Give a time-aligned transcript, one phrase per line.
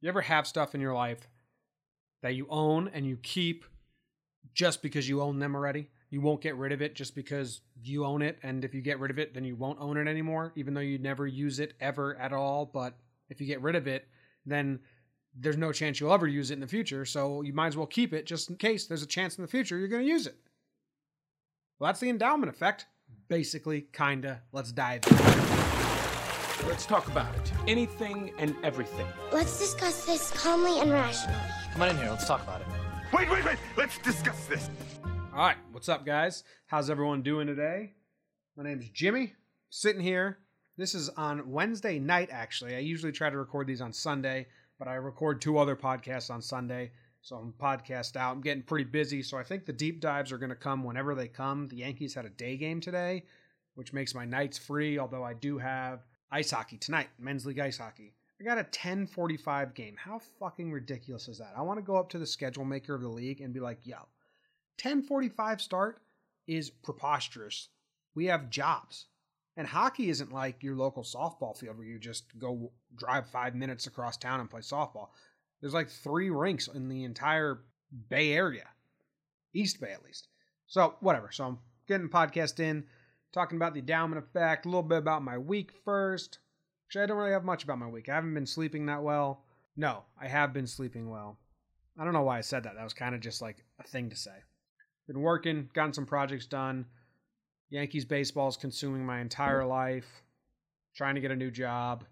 [0.00, 1.28] You ever have stuff in your life
[2.22, 3.64] that you own and you keep
[4.54, 5.90] just because you own them already?
[6.08, 8.38] You won't get rid of it just because you own it.
[8.42, 10.80] And if you get rid of it, then you won't own it anymore, even though
[10.80, 12.66] you never use it ever at all.
[12.66, 12.94] But
[13.28, 14.08] if you get rid of it,
[14.46, 14.80] then
[15.38, 17.04] there's no chance you'll ever use it in the future.
[17.04, 19.48] So you might as well keep it just in case there's a chance in the
[19.48, 20.36] future you're going to use it.
[21.78, 22.86] Well, that's the endowment effect.
[23.28, 24.42] Basically, kinda.
[24.52, 25.59] Let's dive in.
[26.66, 27.52] Let's talk about it.
[27.66, 29.06] Anything and everything.
[29.32, 31.38] Let's discuss this calmly and rationally.
[31.72, 32.66] Come on in here, let's talk about it.
[33.12, 33.56] Wait, wait, wait!
[33.76, 34.68] Let's discuss this.
[35.04, 36.44] All right, what's up, guys?
[36.66, 37.94] How's everyone doing today?
[38.56, 39.32] My name's Jimmy,
[39.70, 40.38] sitting here.
[40.76, 42.76] This is on Wednesday night, actually.
[42.76, 44.46] I usually try to record these on Sunday,
[44.78, 46.92] but I record two other podcasts on Sunday,
[47.22, 48.32] so I'm podcast out.
[48.32, 51.14] I'm getting pretty busy, so I think the deep dives are going to come whenever
[51.14, 51.68] they come.
[51.68, 53.24] The Yankees had a day game today,
[53.74, 57.78] which makes my nights free, although I do have ice hockey tonight, men's league ice
[57.78, 58.14] hockey.
[58.40, 59.96] I got a 10:45 game.
[59.96, 61.52] How fucking ridiculous is that?
[61.56, 63.86] I want to go up to the schedule maker of the league and be like,
[63.86, 64.08] "Yo,
[64.78, 66.00] 10:45 start
[66.46, 67.68] is preposterous.
[68.14, 69.08] We have jobs."
[69.56, 73.86] And hockey isn't like your local softball field where you just go drive 5 minutes
[73.86, 75.10] across town and play softball.
[75.60, 77.64] There's like 3 rinks in the entire
[78.08, 78.68] Bay Area.
[79.52, 80.28] East Bay at least.
[80.66, 81.30] So, whatever.
[81.30, 82.88] So, I'm getting podcast in
[83.32, 86.38] talking about the endowment effect, a little bit about my week first.
[86.86, 88.08] Actually, I don't really have much about my week.
[88.08, 89.44] I haven't been sleeping that well.
[89.76, 91.38] No, I have been sleeping well.
[91.98, 92.74] I don't know why I said that.
[92.74, 94.34] That was kind of just like a thing to say.
[95.06, 96.86] Been working, gotten some projects done.
[97.70, 100.06] Yankees baseball is consuming my entire life.
[100.96, 102.04] Trying to get a new job.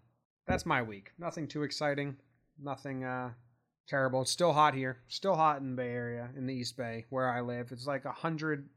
[0.47, 1.10] That's my week.
[1.19, 2.16] Nothing too exciting.
[2.60, 3.30] Nothing uh,
[3.88, 4.22] terrible.
[4.22, 4.98] It's still hot here.
[5.08, 7.72] Still hot in the Bay Area, in the East Bay, where I live.
[7.72, 8.69] It's like 100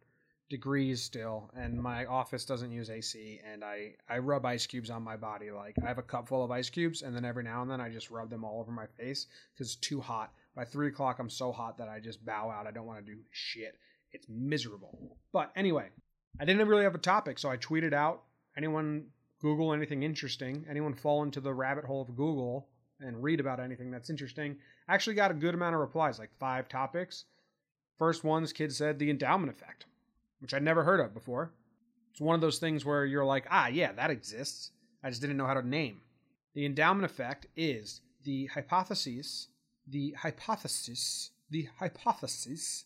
[0.52, 5.02] degrees still and my office doesn't use AC and I I rub ice cubes on
[5.02, 7.62] my body like I have a cup full of ice cubes and then every now
[7.62, 10.34] and then I just rub them all over my face because it's too hot.
[10.54, 12.68] By three o'clock I'm so hot that I just bow out.
[12.68, 13.80] I don't want to do shit.
[14.12, 15.18] It's miserable.
[15.32, 15.88] But anyway,
[16.38, 18.24] I didn't really have a topic, so I tweeted out
[18.58, 19.06] anyone
[19.40, 22.68] Google anything interesting, anyone fall into the rabbit hole of Google
[23.00, 24.58] and read about anything that's interesting.
[24.90, 27.24] I actually got a good amount of replies, like five topics.
[27.98, 29.86] First one's kid said the endowment effect
[30.42, 31.54] which I'd never heard of before.
[32.12, 34.72] It's one of those things where you're like, ah, yeah, that exists.
[35.04, 36.02] I just didn't know how to name.
[36.54, 39.48] The endowment effect is the hypothesis,
[39.88, 42.86] the hypothesis, the hypothesis.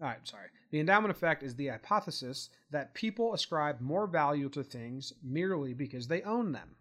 [0.00, 0.48] All right, sorry.
[0.70, 6.06] The endowment effect is the hypothesis that people ascribe more value to things merely because
[6.06, 6.76] they own them.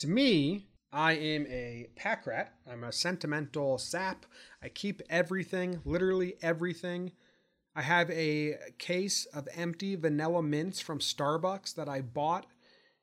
[0.00, 2.54] To me, I am a pack rat.
[2.70, 4.26] I'm a sentimental sap.
[4.62, 7.12] I keep everything, literally everything.
[7.76, 12.46] I have a case of empty vanilla mints from Starbucks that I bought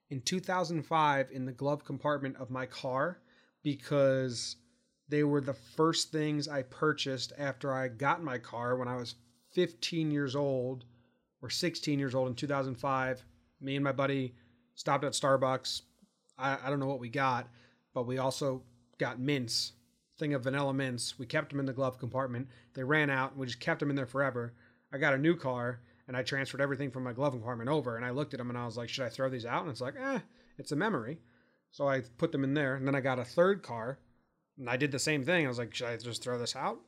[0.10, 3.20] in 2005 in the glove compartment of my car
[3.64, 4.56] because
[5.10, 9.16] they were the first things I purchased after I got my car when I was
[9.54, 10.86] 15 years old
[11.42, 13.26] or 16 years old in 2005.
[13.60, 14.36] Me and my buddy
[14.76, 15.82] stopped at Starbucks.
[16.38, 17.50] I, I don't know what we got,
[17.94, 18.64] but we also
[18.98, 19.74] got mints
[20.22, 21.18] thing of vanilla mints.
[21.20, 22.48] We kept them in the glove compartment.
[22.76, 23.32] They ran out.
[23.32, 24.54] and We just kept them in there forever.
[24.94, 27.98] I got a new car and I transferred everything from my glove compartment over.
[27.98, 29.64] And I looked at them and I was like, should I throw these out?
[29.64, 30.20] And it's like, eh,
[30.58, 31.18] it's a memory.
[31.72, 32.76] So I put them in there.
[32.76, 33.98] And then I got a third car
[34.58, 35.46] and I did the same thing.
[35.46, 36.80] I was like, should I just throw this out?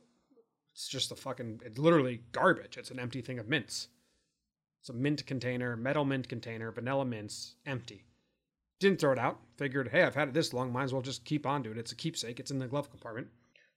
[0.72, 2.78] It's just a fucking, it's literally garbage.
[2.78, 3.88] It's an empty thing of mints.
[4.80, 8.04] It's a mint container, metal mint container, vanilla mints, empty.
[8.84, 9.40] Didn't throw it out.
[9.56, 10.70] Figured, hey, I've had it this long.
[10.70, 11.78] Might as well just keep on to it.
[11.78, 12.38] It's a keepsake.
[12.38, 13.28] It's in the glove compartment.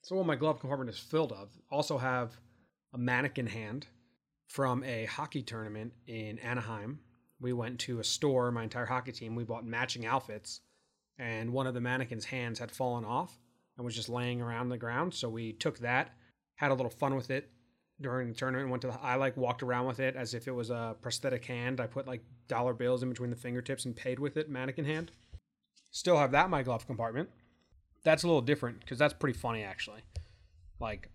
[0.01, 1.47] So what my glove compartment is filled of.
[1.71, 2.35] Also have
[2.93, 3.87] a mannequin hand
[4.47, 6.99] from a hockey tournament in Anaheim.
[7.39, 9.33] We went to a store, my entire hockey team.
[9.33, 10.59] We bought matching outfits,
[11.17, 13.39] and one of the mannequin's hands had fallen off
[13.77, 15.13] and was just laying around the ground.
[15.13, 16.17] So we took that,
[16.55, 17.49] had a little fun with it
[18.01, 18.69] during the tournament.
[18.69, 21.45] Went to the, I like walked around with it as if it was a prosthetic
[21.45, 21.79] hand.
[21.79, 25.11] I put like dollar bills in between the fingertips and paid with it, mannequin hand.
[25.91, 27.29] Still have that in my glove compartment.
[28.03, 30.01] That's a little different because that's pretty funny actually.
[30.79, 31.09] Like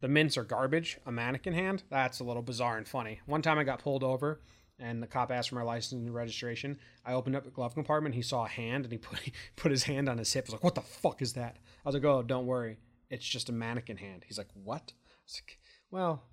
[0.00, 1.82] the mints are garbage, a mannequin hand.
[1.90, 3.20] That's a little bizarre and funny.
[3.26, 4.40] One time I got pulled over
[4.80, 6.78] and the cop asked for my license and registration.
[7.04, 8.14] I opened up the glove compartment.
[8.14, 10.44] He saw a hand and he put he put his hand on his hip.
[10.44, 12.78] I was like, "What the fuck is that?" I was like, "Oh, don't worry,
[13.10, 15.58] it's just a mannequin hand." He's like, "What?" I was like,
[15.90, 16.24] "Well,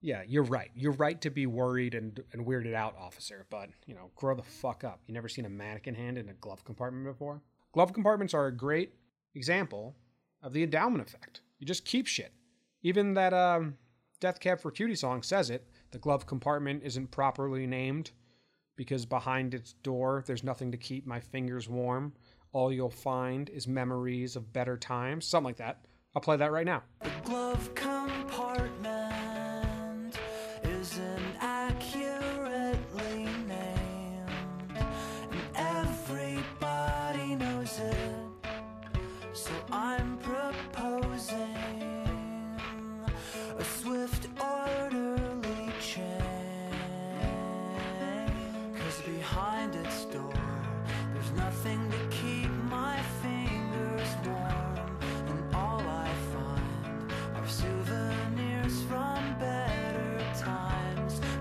[0.00, 0.70] yeah, you're right.
[0.74, 3.46] You're right to be worried and and weirded out, officer.
[3.50, 5.00] But you know, grow the fuck up.
[5.06, 7.42] You never seen a mannequin hand in a glove compartment before?
[7.72, 8.94] Glove compartments are a great
[9.34, 9.96] example
[10.42, 11.42] of the endowment effect.
[11.58, 12.32] You just keep shit.
[12.82, 13.76] Even that um,
[14.20, 15.66] Death Cab for Cutie song says it.
[15.90, 18.12] The glove compartment isn't properly named
[18.76, 22.12] because behind its door there's nothing to keep my fingers warm.
[22.52, 25.26] All you'll find is memories of better times.
[25.26, 25.84] Something like that.
[26.14, 26.82] I'll play that right now.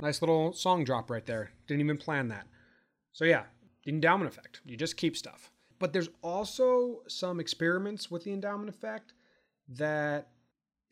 [0.08, 1.52] Nice little song drop right there.
[1.68, 2.48] Didn't even plan that.
[3.12, 3.44] So yeah,
[3.84, 4.62] the endowment effect.
[4.64, 5.52] You just keep stuff.
[5.80, 9.12] But there's also some experiments with the endowment effect
[9.68, 10.30] that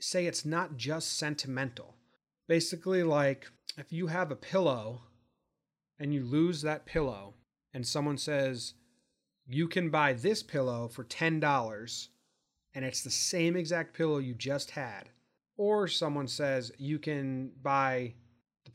[0.01, 1.95] say it's not just sentimental.
[2.49, 5.03] Basically, like if you have a pillow
[5.97, 7.35] and you lose that pillow,
[7.73, 8.73] and someone says,
[9.47, 12.07] you can buy this pillow for $10
[12.73, 15.07] and it's the same exact pillow you just had.
[15.55, 18.15] Or someone says, you can buy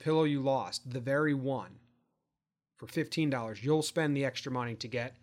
[0.01, 1.79] pillow you lost, the very one,
[2.77, 3.63] for $15.
[3.63, 5.17] You'll spend the extra money to get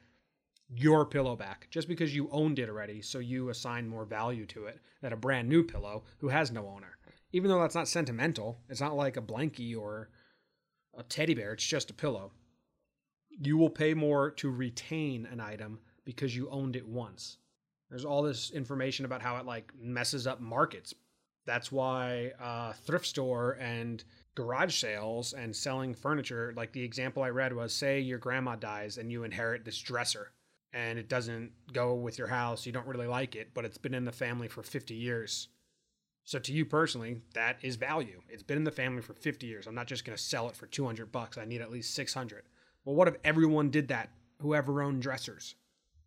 [0.69, 4.65] your pillow back just because you owned it already, so you assign more value to
[4.65, 6.97] it than a brand new pillow who has no owner.
[7.31, 10.09] Even though that's not sentimental, it's not like a blankie or
[10.97, 12.31] a teddy bear, it's just a pillow.
[13.29, 17.37] You will pay more to retain an item because you owned it once.
[17.89, 20.93] There's all this information about how it like messes up markets.
[21.45, 24.03] That's why uh, thrift store and
[24.37, 28.99] garage sales and selling furniture, like the example I read was say your grandma dies
[28.99, 30.31] and you inherit this dresser
[30.71, 33.95] and it doesn't go with your house, you don't really like it, but it's been
[33.95, 35.47] in the family for 50 years.
[36.23, 38.21] So to you personally, that is value.
[38.29, 39.65] It's been in the family for 50 years.
[39.65, 41.39] I'm not just going to sell it for 200 bucks.
[41.39, 42.43] I need at least 600.
[42.85, 44.11] Well, what if everyone did that?
[44.39, 45.55] Whoever owned dressers.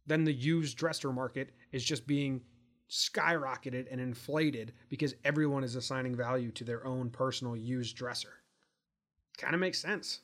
[0.06, 2.42] Then the used dresser market is just being
[2.90, 8.34] skyrocketed and inflated because everyone is assigning value to their own personal used dresser.
[9.38, 10.20] Kind of makes sense.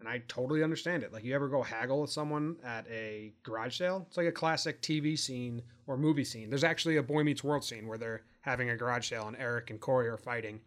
[0.00, 1.12] And I totally understand it.
[1.12, 4.04] Like, you ever go haggle with someone at a garage sale?
[4.06, 6.50] It's like a classic TV scene or movie scene.
[6.50, 9.70] There's actually a Boy Meets World scene where they're having a garage sale and Eric
[9.70, 10.60] and Corey are fighting.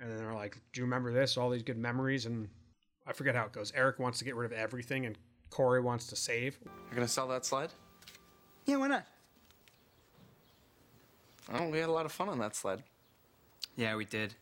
[0.00, 1.36] And then they're like, Do you remember this?
[1.36, 2.24] All these good memories.
[2.24, 2.48] And
[3.06, 3.72] I forget how it goes.
[3.76, 5.18] Eric wants to get rid of everything and
[5.50, 6.58] Corey wants to save.
[6.64, 7.72] You're gonna sell that sled?
[8.64, 9.06] Yeah, why not?
[11.52, 12.82] Oh, we had a lot of fun on that sled.
[13.76, 14.34] Yeah, we did.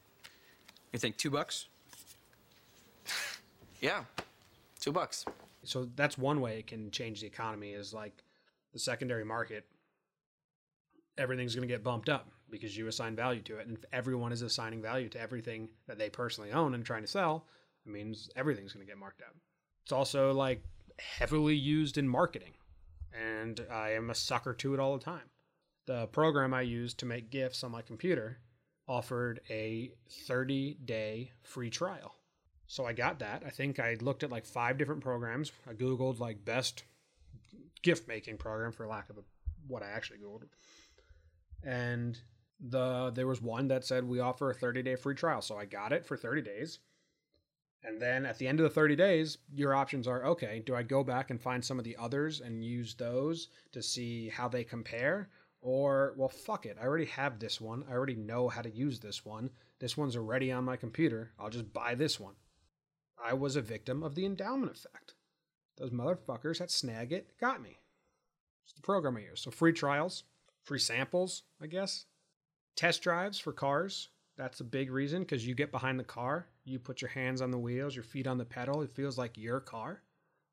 [0.92, 1.66] You think two bucks?
[3.80, 4.04] Yeah,
[4.80, 5.26] two bucks.
[5.62, 8.24] So that's one way it can change the economy is like
[8.72, 9.66] the secondary market.
[11.18, 13.66] Everything's going to get bumped up because you assign value to it.
[13.66, 17.08] And if everyone is assigning value to everything that they personally own and trying to
[17.08, 17.44] sell,
[17.84, 19.34] it means everything's going to get marked up.
[19.82, 20.62] It's also like
[20.98, 22.54] heavily used in marketing.
[23.12, 25.28] And I am a sucker to it all the time.
[25.86, 28.38] The program I use to make GIFs on my computer
[28.88, 29.92] offered a
[30.26, 32.14] 30 day free trial.
[32.66, 33.42] So I got that.
[33.46, 35.52] I think I looked at like five different programs.
[35.68, 36.84] I Googled like best
[37.82, 39.22] gift making program for lack of a,
[39.68, 40.44] what I actually Googled.
[41.62, 42.18] And
[42.60, 45.42] the there was one that said we offer a 30 day free trial.
[45.42, 46.78] So I got it for 30 days.
[47.82, 50.82] And then at the end of the 30 days, your options are okay, do I
[50.82, 54.64] go back and find some of the others and use those to see how they
[54.64, 55.28] compare?
[55.64, 56.76] Or, well, fuck it.
[56.78, 57.84] I already have this one.
[57.88, 59.48] I already know how to use this one.
[59.80, 61.32] This one's already on my computer.
[61.38, 62.34] I'll just buy this one.
[63.22, 65.14] I was a victim of the endowment effect.
[65.78, 67.78] Those motherfuckers at Snagit got me.
[68.66, 69.40] It's the program I use.
[69.40, 70.24] So free trials,
[70.64, 72.04] free samples, I guess.
[72.76, 74.10] Test drives for cars.
[74.36, 77.50] That's a big reason because you get behind the car, you put your hands on
[77.50, 78.82] the wheels, your feet on the pedal.
[78.82, 80.02] It feels like your car.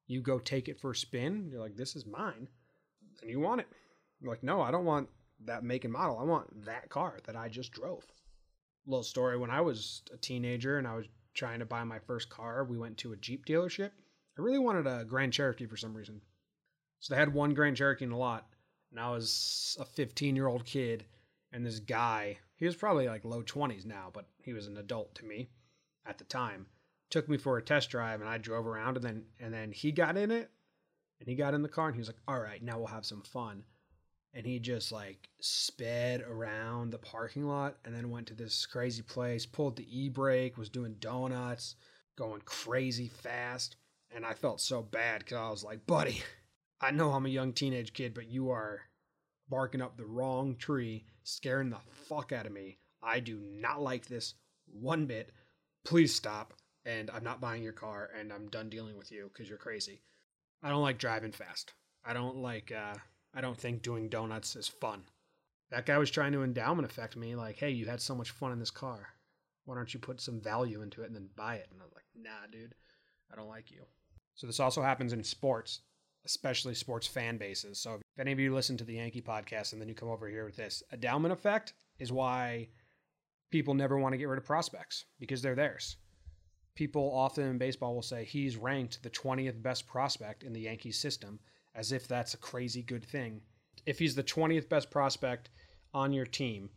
[0.07, 1.49] You go take it for a spin.
[1.51, 2.47] You're like, this is mine.
[3.21, 3.67] And you want it.
[4.23, 5.09] Like, no, I don't want
[5.45, 6.19] that make and model.
[6.19, 8.05] I want that car that I just drove.
[8.85, 12.29] Little story when I was a teenager and I was trying to buy my first
[12.29, 13.91] car, we went to a Jeep dealership.
[14.37, 16.21] I really wanted a Grand Cherokee for some reason.
[16.99, 18.47] So they had one Grand Cherokee in the lot,
[18.91, 21.05] and I was a 15 year old kid,
[21.51, 25.15] and this guy, he was probably like low 20s now, but he was an adult
[25.15, 25.49] to me
[26.05, 26.67] at the time,
[27.09, 29.91] took me for a test drive, and I drove around, and then and then he
[29.91, 30.51] got in it,
[31.19, 33.05] and he got in the car, and he was like, "All right, now we'll have
[33.05, 33.63] some fun."
[34.33, 39.01] And he just like sped around the parking lot and then went to this crazy
[39.01, 41.75] place, pulled the e brake, was doing donuts,
[42.17, 43.75] going crazy fast.
[44.15, 46.21] And I felt so bad because I was like, buddy,
[46.79, 48.81] I know I'm a young teenage kid, but you are
[49.49, 52.77] barking up the wrong tree, scaring the fuck out of me.
[53.03, 54.35] I do not like this
[54.65, 55.31] one bit.
[55.83, 56.53] Please stop.
[56.85, 60.01] And I'm not buying your car, and I'm done dealing with you because you're crazy.
[60.63, 61.73] I don't like driving fast.
[62.03, 62.95] I don't like, uh,
[63.33, 65.03] I don't think doing donuts is fun.
[65.69, 68.51] That guy was trying to endowment affect me, like, hey, you had so much fun
[68.51, 69.07] in this car.
[69.65, 71.67] Why don't you put some value into it and then buy it?
[71.71, 72.75] And I'm like, nah, dude,
[73.31, 73.83] I don't like you.
[74.35, 75.81] So this also happens in sports,
[76.25, 77.79] especially sports fan bases.
[77.79, 80.27] So if any of you listen to the Yankee podcast and then you come over
[80.27, 82.67] here with this, endowment effect is why
[83.51, 85.97] people never want to get rid of prospects because they're theirs.
[86.75, 90.97] People often in baseball will say he's ranked the 20th best prospect in the Yankees
[90.97, 91.39] system
[91.75, 93.41] as if that's a crazy good thing.
[93.85, 95.49] If he's the 20th best prospect
[95.93, 96.69] on your team,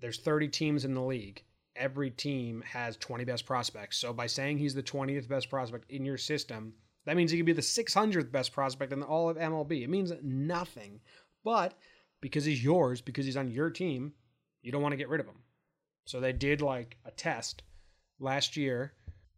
[0.00, 1.42] there's 30 teams in the league.
[1.76, 3.98] Every team has 20 best prospects.
[3.98, 6.74] So by saying he's the 20th best prospect in your system,
[7.06, 9.82] that means he could be the 600th best prospect in all of MLB.
[9.82, 11.00] It means nothing.
[11.44, 11.74] But
[12.20, 14.12] because he's yours, because he's on your team,
[14.62, 15.42] you don't want to get rid of him.
[16.04, 17.62] So they did like a test
[18.18, 18.94] last year.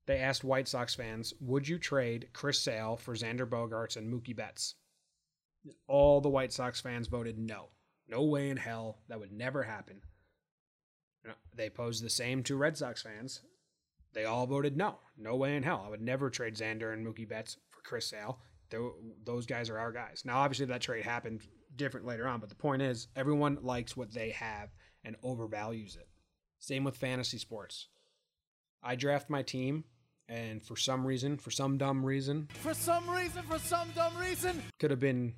[0.07, 4.35] They asked White Sox fans, would you trade Chris Sale for Xander Bogaerts and Mookie
[4.35, 4.75] Betts?
[5.87, 7.69] All the White Sox fans voted no.
[8.09, 8.99] No way in hell.
[9.09, 10.03] That would never happen.
[11.55, 13.43] They posed the same to Red Sox fans.
[14.13, 14.99] They all voted no.
[15.17, 15.85] No way in hell.
[15.87, 18.39] I would never trade Xander and Mookie Betts for Chris Sale.
[19.25, 20.23] Those guys are our guys.
[20.25, 21.43] Now, obviously, that trade happened
[21.77, 24.71] different later on, but the point is, everyone likes what they have
[25.05, 26.09] and overvalues it.
[26.59, 27.89] Same with fantasy sports.
[28.83, 29.85] I draft my team,
[30.29, 34.63] and for some reason, for some dumb reason, for some reason, for some dumb reason,
[34.79, 35.35] could have been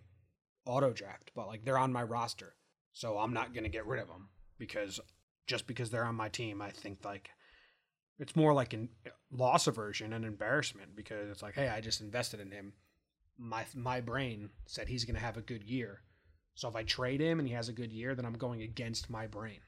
[0.67, 2.55] auto draft, but like they're on my roster.
[2.93, 4.29] So I'm not going to get rid of them
[4.59, 5.01] because
[5.47, 7.31] just because they're on my team, I think like
[8.19, 8.89] it's more like a
[9.33, 12.73] loss aversion and embarrassment because it's like, hey, I just invested in him.
[13.37, 16.03] My my brain said he's going to have a good year.
[16.55, 19.11] So if I trade him and he has a good year, then I'm going against
[19.11, 19.61] my brain.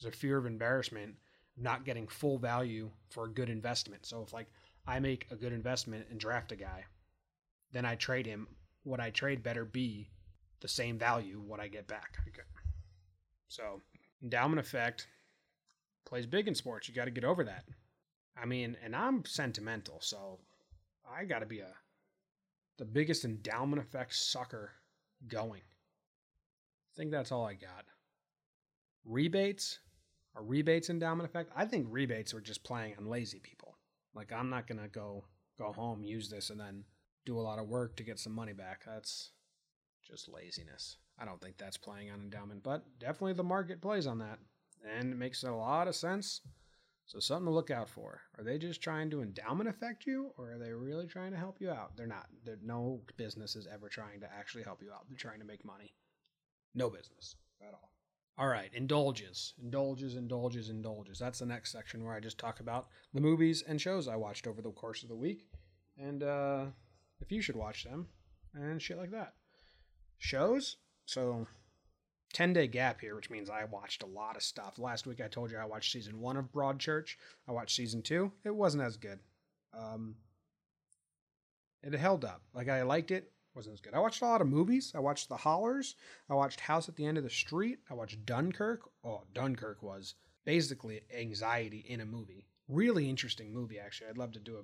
[0.00, 1.16] There's a fear of embarrassment,
[1.56, 4.06] not getting full value for a good investment.
[4.06, 4.48] So if like
[4.86, 6.84] I make a good investment and draft a guy,
[7.72, 8.48] then I trade him.
[8.84, 10.10] What I trade better be
[10.60, 12.18] the same value what I get back.
[12.28, 12.42] Okay.
[13.48, 13.82] So
[14.22, 15.08] endowment effect
[16.06, 16.88] plays big in sports.
[16.88, 17.64] You got to get over that.
[18.40, 20.40] I mean, and I'm sentimental, so
[21.08, 21.68] I got to be a
[22.78, 24.72] the biggest endowment effect sucker
[25.28, 25.60] going.
[25.60, 27.84] I think that's all I got.
[29.04, 29.78] Rebates
[30.34, 31.50] are rebates endowment effect?
[31.54, 33.76] I think rebates are just playing on lazy people.
[34.14, 35.24] Like I'm not gonna go
[35.58, 36.84] go home, use this, and then
[37.24, 38.82] do a lot of work to get some money back.
[38.86, 39.30] That's
[40.02, 40.96] just laziness.
[41.18, 44.38] I don't think that's playing on endowment, but definitely the market plays on that.
[44.98, 46.40] And it makes a lot of sense.
[47.06, 48.22] So something to look out for.
[48.38, 51.60] Are they just trying to endowment affect you or are they really trying to help
[51.60, 51.96] you out?
[51.96, 52.26] They're not.
[52.44, 55.04] They're, no business is ever trying to actually help you out.
[55.08, 55.94] They're trying to make money.
[56.74, 57.94] No business at all.
[58.36, 61.20] All right, indulges, indulges, indulges, indulges.
[61.20, 64.48] That's the next section where I just talk about the movies and shows I watched
[64.48, 65.46] over the course of the week,
[65.96, 66.64] and uh,
[67.20, 68.08] if you should watch them
[68.54, 69.34] and shit like that.
[70.18, 71.46] Shows, so
[72.32, 74.78] 10 day gap here, which means I watched a lot of stuff.
[74.78, 77.16] Last week I told you I watched season one of Broadchurch.
[77.48, 78.32] I watched season two.
[78.44, 79.18] It wasn't as good.
[79.76, 80.16] Um,
[81.82, 82.42] it held up.
[82.54, 83.94] Like I liked it wasn't as good.
[83.94, 84.92] I watched a lot of movies.
[84.94, 85.94] I watched The Hollars.
[86.28, 87.78] I watched House at the End of the Street.
[87.90, 88.82] I watched Dunkirk.
[89.04, 92.46] Oh, Dunkirk was basically anxiety in a movie.
[92.68, 94.08] Really interesting movie, actually.
[94.08, 94.62] I'd love to do a.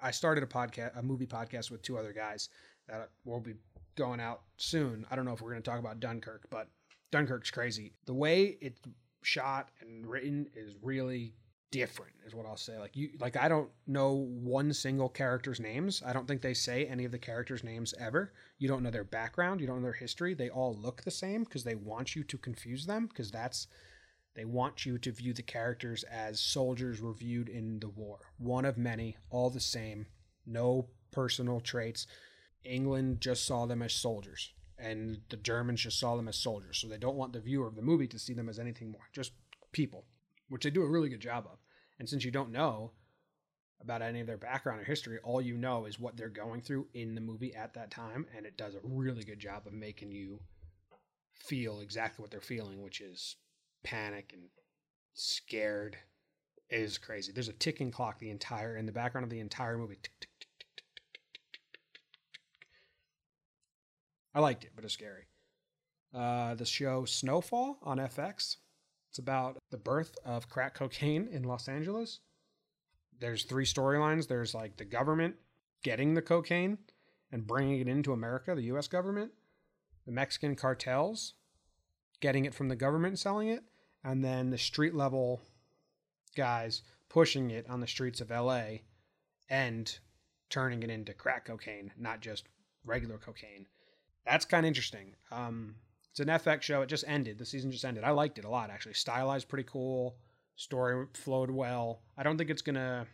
[0.00, 2.48] I started a podcast, a movie podcast with two other guys
[2.88, 3.54] that will be
[3.96, 5.06] going out soon.
[5.10, 6.68] I don't know if we're going to talk about Dunkirk, but
[7.10, 7.92] Dunkirk's crazy.
[8.06, 8.80] The way it's
[9.22, 11.34] shot and written is really
[11.70, 12.78] different is what I'll say.
[12.78, 16.02] Like you like I don't know one single character's names.
[16.04, 18.32] I don't think they say any of the characters' names ever.
[18.58, 20.34] You don't know their background, you don't know their history.
[20.34, 23.66] They all look the same because they want you to confuse them because that's
[24.34, 28.18] they want you to view the characters as soldiers were viewed in the war.
[28.38, 30.06] One of many, all the same,
[30.46, 32.06] no personal traits.
[32.64, 36.78] England just saw them as soldiers and the Germans just saw them as soldiers.
[36.78, 39.08] So they don't want the viewer of the movie to see them as anything more,
[39.12, 39.32] just
[39.70, 40.04] people
[40.48, 41.58] which they do a really good job of.
[41.98, 42.92] And since you don't know
[43.80, 46.88] about any of their background or history, all you know is what they're going through
[46.92, 48.26] in the movie at that time.
[48.36, 50.40] And it does a really good job of making you
[51.32, 53.36] feel exactly what they're feeling, which is
[53.82, 54.42] panic and
[55.14, 55.96] scared.
[56.70, 57.32] Is crazy.
[57.32, 59.98] There's a ticking clock the entire in the background of the entire movie.
[64.34, 65.26] I liked it, but it's scary.
[66.14, 68.56] Uh, the show Snowfall on FX
[69.12, 72.20] it's about the birth of crack cocaine in Los Angeles.
[73.20, 74.26] There's three storylines.
[74.26, 75.34] There's like the government
[75.82, 76.78] getting the cocaine
[77.30, 79.32] and bringing it into America, the US government,
[80.06, 81.34] the Mexican cartels
[82.20, 83.64] getting it from the government and selling it,
[84.04, 85.40] and then the street level
[86.36, 88.78] guys pushing it on the streets of LA
[89.48, 89.98] and
[90.48, 92.44] turning it into crack cocaine, not just
[92.84, 93.66] regular cocaine.
[94.26, 95.14] That's kind of interesting.
[95.30, 95.76] Um,
[96.10, 96.82] It's an FX show.
[96.82, 97.38] It just ended.
[97.38, 98.04] The season just ended.
[98.04, 98.94] I liked it a lot actually.
[98.94, 100.16] Stylized pretty cool.
[100.56, 102.02] Story flowed well.
[102.16, 103.06] I don't think it's gonna.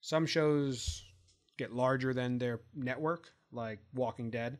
[0.00, 1.04] Some shows
[1.56, 4.58] get larger than their network, like Walking Dead,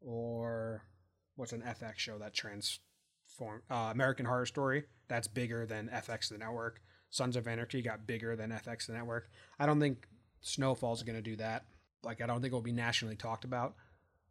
[0.00, 0.82] or
[1.36, 2.34] what's an FX show that
[3.42, 4.84] transform uh, American Horror Story.
[5.08, 6.80] That's bigger than FX the network.
[7.10, 9.30] Sons of Anarchy got bigger than FX the network.
[9.58, 10.06] I don't think
[10.40, 11.64] Snowfall's going to do that.
[12.02, 13.74] Like I don't think it will be nationally talked about.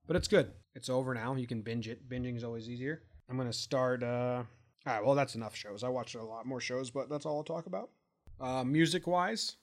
[0.08, 0.52] But it's good.
[0.74, 1.36] It's over now.
[1.36, 2.10] You can binge it.
[2.10, 3.04] Binging is always easier.
[3.30, 4.44] I'm going to start uh
[4.88, 5.84] all right, well that's enough shows.
[5.84, 7.92] I watched a lot more shows, but that's all I'll talk about.
[8.40, 9.58] Uh music wise,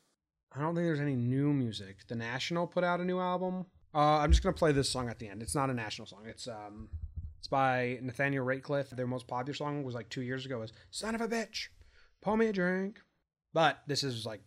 [0.55, 2.07] I don't think there's any new music.
[2.07, 3.67] The National put out a new album.
[3.93, 5.43] Uh, I'm just gonna play this song at the end.
[5.43, 6.23] It's not a national song.
[6.27, 6.89] It's um,
[7.49, 8.91] by Nathaniel Rateliff.
[8.91, 10.59] Their most popular song was like two years ago.
[10.59, 11.69] Was "Son of a bitch,
[12.21, 13.01] pour me a drink."
[13.53, 14.43] But this is like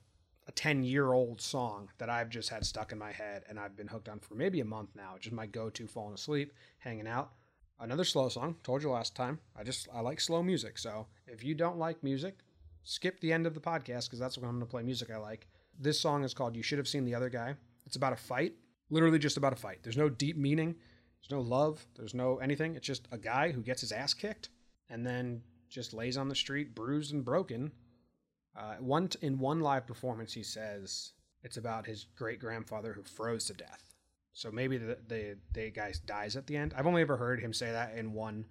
[0.47, 3.75] a 10 year old song that I've just had stuck in my head and I've
[3.75, 5.15] been hooked on for maybe a month now.
[5.19, 7.31] Just my go to falling asleep, hanging out.
[7.79, 8.55] Another slow song.
[8.63, 9.39] Told you last time.
[9.55, 10.77] I just I like slow music.
[10.77, 12.39] So if you don't like music,
[12.83, 15.47] skip the end of the podcast because that's when I'm gonna play music I like.
[15.79, 17.55] This song is called You Should Have Seen the Other Guy.
[17.85, 18.53] It's about a fight,
[18.89, 19.79] literally just about a fight.
[19.81, 20.75] There's no deep meaning,
[21.21, 22.75] there's no love, there's no anything.
[22.75, 24.49] It's just a guy who gets his ass kicked
[24.89, 27.71] and then just lays on the street, bruised and broken.
[28.57, 31.13] Uh, one in one live performance, he says
[31.43, 33.83] it's about his great grandfather who froze to death.
[34.33, 36.73] So maybe the, the the guy dies at the end.
[36.75, 38.45] I've only ever heard him say that in one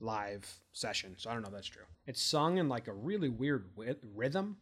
[0.00, 1.84] live session, so I don't know if that's true.
[2.06, 4.56] It's sung in like a really weird wi- rhythm.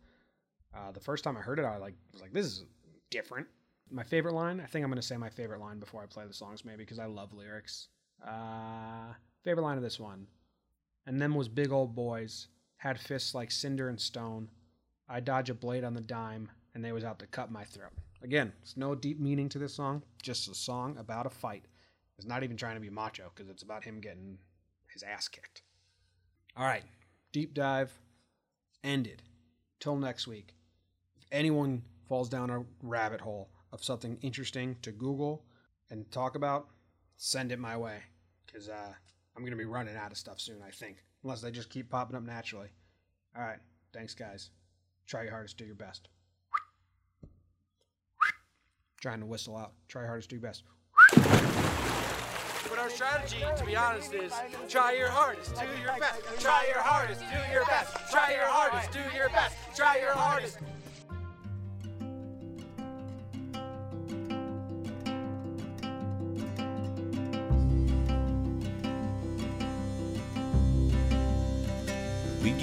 [0.74, 2.64] Uh, the first time I heard it, I like was like, "This is
[3.10, 3.46] different."
[3.90, 4.60] My favorite line.
[4.60, 6.78] I think I'm going to say my favorite line before I play the songs, maybe
[6.78, 7.88] because I love lyrics.
[8.26, 9.12] Uh,
[9.42, 10.26] favorite line of this one.
[11.06, 12.48] And them was big old boys,
[12.78, 14.48] had fists like cinder and stone.
[15.08, 17.92] I dodge a blade on the dime, and they was out to cut my throat.
[18.22, 20.02] Again, there's no deep meaning to this song.
[20.22, 21.66] Just a song about a fight.
[22.16, 24.38] It's not even trying to be macho because it's about him getting
[24.88, 25.62] his ass kicked.
[26.56, 26.84] All right,
[27.32, 27.92] deep dive
[28.82, 29.22] ended.
[29.80, 30.54] Till next week.
[31.16, 35.42] If anyone falls down a rabbit hole of something interesting to Google
[35.90, 36.68] and talk about,
[37.16, 37.98] send it my way
[38.46, 38.92] because uh,
[39.36, 41.90] I'm going to be running out of stuff soon, I think, unless they just keep
[41.90, 42.68] popping up naturally.
[43.36, 43.58] All right,
[43.92, 44.50] thanks, guys.
[45.08, 46.08] Try your hardest, do your best.
[49.00, 49.72] Trying to whistle out.
[49.88, 50.62] Try your hardest, do your best.
[52.70, 54.32] But our strategy, to be honest, is
[54.68, 56.22] try your hardest, do your best.
[56.40, 57.96] Try your hardest, do your best.
[58.10, 59.56] Try your hardest, do your best.
[59.74, 60.58] Try your hardest.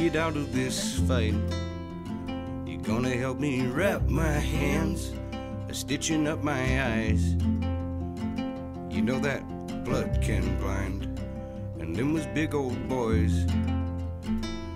[0.09, 1.35] Get out of this fight.
[2.65, 5.11] You're gonna help me wrap my hands,
[5.69, 7.35] uh, stitching up my eyes.
[8.89, 9.43] You know that
[9.85, 11.19] blood can blind,
[11.79, 13.45] and them was big old boys.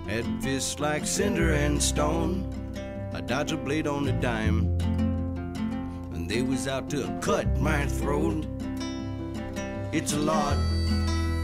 [0.07, 2.45] Had fists like cinder and stone.
[3.11, 4.77] I dodge a blade on a dime,
[6.13, 8.45] and they was out to cut my throat.
[9.91, 10.57] It's a lot,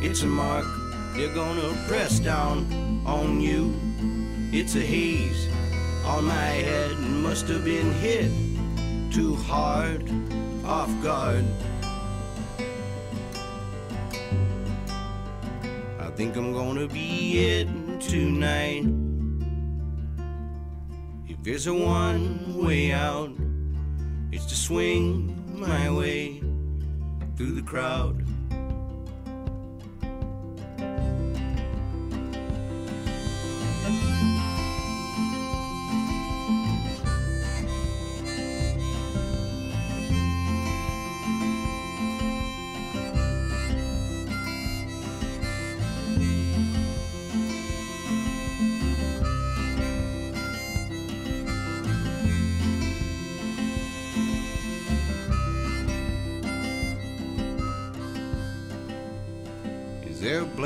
[0.04, 0.68] it's a mark.
[1.16, 3.74] They're gonna press down on you.
[4.52, 5.48] It's a haze
[6.06, 6.98] on my head.
[7.00, 8.32] Must have been hit
[9.12, 10.10] too hard,
[10.66, 11.46] off guard.
[16.00, 17.68] I think I'm gonna be it
[18.02, 18.86] tonight.
[21.28, 23.32] If there's a one way out,
[24.32, 26.42] it's to swing my way
[27.36, 28.21] through the crowd.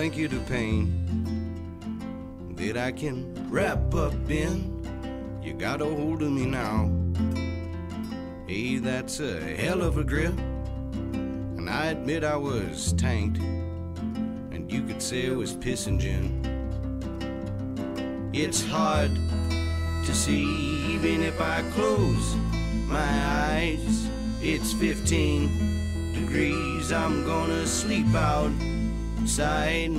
[0.06, 0.92] A blanket of pain
[2.56, 5.40] that I can wrap up in?
[5.42, 6.92] You got a hold of me now.
[8.46, 10.38] Hey, that's a hell of a grip.
[10.38, 13.40] And I admit I was tanked.
[13.40, 16.40] And you could say it was piss and gin.
[18.32, 19.10] It's hard
[20.06, 20.44] to see,
[20.94, 22.36] even if I close
[22.86, 23.10] my
[23.50, 24.08] eyes.
[24.40, 26.92] It's 15 degrees.
[26.92, 28.14] I'm gonna sleep
[29.26, 29.92] outside.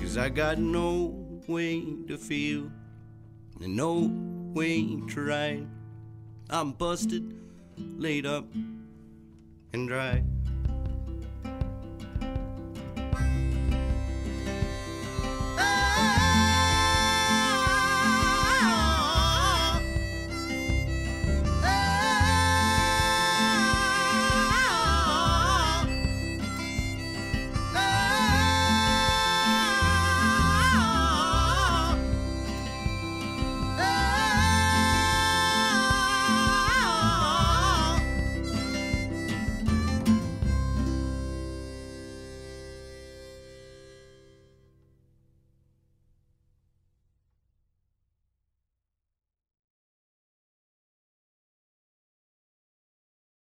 [0.00, 1.14] Cause I got no
[1.46, 2.70] way to feel
[3.60, 4.10] and no
[4.54, 5.66] way to ride.
[6.48, 7.36] I'm busted,
[7.76, 8.46] laid up,
[9.74, 10.24] and dry.